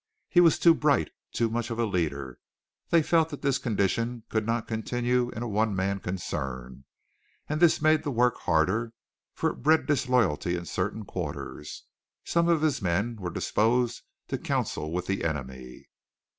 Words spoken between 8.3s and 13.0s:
harder, for it bred disloyalty in certain quarters. Some of his